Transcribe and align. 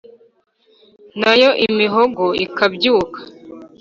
na 1.21 1.31
yo 1.41 1.49
imihogo 1.67 2.23
ikabyuka. 2.45 3.19